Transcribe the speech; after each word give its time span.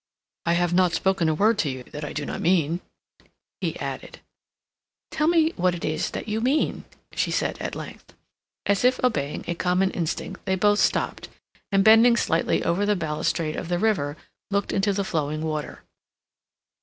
"I 0.47 0.53
have 0.53 0.73
not 0.73 0.93
spoken 0.93 1.29
a 1.29 1.35
word 1.35 1.59
to 1.59 1.69
you 1.69 1.83
that 1.91 2.03
I 2.03 2.11
do 2.11 2.25
not 2.25 2.41
mean," 2.41 2.81
he 3.59 3.77
added. 3.79 4.19
"Tell 5.11 5.27
me 5.27 5.49
then 5.49 5.57
what 5.57 5.75
it 5.75 5.85
is 5.85 6.09
that 6.09 6.27
you 6.27 6.41
mean," 6.41 6.85
she 7.13 7.29
said 7.29 7.59
at 7.59 7.75
length. 7.75 8.11
As 8.65 8.83
if 8.83 8.99
obeying 9.03 9.45
a 9.47 9.53
common 9.53 9.91
instinct, 9.91 10.43
they 10.45 10.55
both 10.55 10.79
stopped 10.79 11.29
and, 11.71 11.83
bending 11.83 12.17
slightly 12.17 12.63
over 12.63 12.83
the 12.83 12.95
balustrade 12.95 13.55
of 13.55 13.67
the 13.67 13.77
river, 13.77 14.17
looked 14.49 14.71
into 14.73 14.91
the 14.91 15.03
flowing 15.05 15.43
water. 15.43 15.83